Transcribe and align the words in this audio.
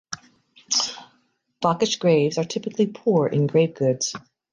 Vakhsh 1.63 1.99
graves 1.99 2.39
are 2.39 2.43
typically 2.43 2.87
poor 2.87 3.27
in 3.27 3.45
grave 3.45 3.75
goods. 3.75 4.15